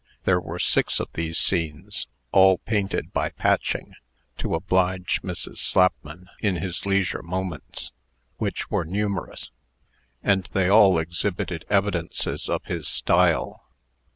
There 0.23 0.39
were 0.41 0.57
six 0.57 0.99
of 0.99 1.13
these 1.13 1.37
scenes, 1.37 2.07
all 2.31 2.57
painted 2.57 3.13
by 3.13 3.29
Patching 3.29 3.93
(to 4.39 4.55
oblige 4.55 5.21
Mrs. 5.21 5.59
Slapman) 5.59 6.25
in 6.39 6.55
his 6.55 6.87
leisure 6.87 7.21
moments, 7.21 7.91
which 8.37 8.71
were 8.71 8.83
numerous; 8.83 9.51
and 10.23 10.45
they 10.53 10.67
all 10.69 10.97
exhibited 10.97 11.65
evidences 11.69 12.49
of 12.49 12.63
his 12.63 12.87
style. 12.87 13.67